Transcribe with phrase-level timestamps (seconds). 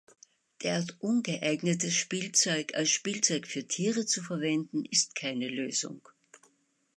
[0.63, 6.01] Derart ungeeignetes Spielzeug als Spielzeug für Tiere zu verwenden, ist keine Lösung.